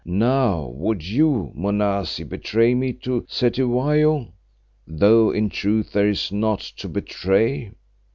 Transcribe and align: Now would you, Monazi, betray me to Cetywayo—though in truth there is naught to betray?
Now 0.03 0.69
would 0.69 1.05
you, 1.07 1.51
Monazi, 1.55 2.23
betray 2.27 2.73
me 2.73 2.91
to 3.03 3.21
Cetywayo—though 3.29 5.29
in 5.29 5.49
truth 5.51 5.93
there 5.93 6.09
is 6.09 6.31
naught 6.31 6.61
to 6.77 6.89
betray? 6.89 7.69